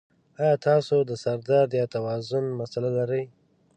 ایا 0.41 0.53
تاسو 0.67 0.95
د 1.09 1.11
سر 1.23 1.37
درد 1.49 1.71
یا 1.79 1.85
توازن 1.95 2.43
مسلې 2.59 2.89
لرئ؟ 2.97 3.23